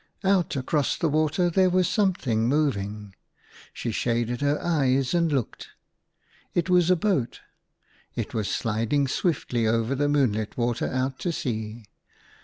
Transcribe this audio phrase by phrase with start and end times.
[0.23, 3.13] Out across the water there was something moving.
[3.71, 5.67] She shaded her eyes and looked.
[6.55, 7.41] It was a boat;
[8.15, 11.85] it was sliding swiftly over the moonlit water out to sea.